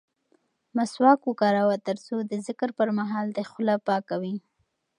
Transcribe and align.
مسواک 0.75 1.19
وکاروه 1.29 1.75
ترڅو 1.87 2.15
د 2.31 2.33
ذکر 2.47 2.69
پر 2.77 2.87
مهال 2.97 3.27
دې 3.35 3.43
خوله 3.51 3.75
پاکه 3.87 4.15
وي. 4.21 4.35